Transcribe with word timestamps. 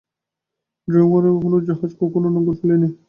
ড্রেগমোরে 0.87 1.29
আর 1.31 1.37
কোন 1.43 1.53
জাহাজ 1.67 1.91
কখনও 2.01 2.29
নোঙর 2.35 2.55
ফেলেনি। 2.59 2.89